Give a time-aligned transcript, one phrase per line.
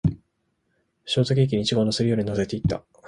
[1.05, 2.81] ショートケーキにイチゴを乗せるように乗せていった